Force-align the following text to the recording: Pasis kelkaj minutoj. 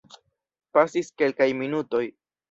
Pasis 0.77 1.11
kelkaj 1.23 1.47
minutoj. 1.59 2.01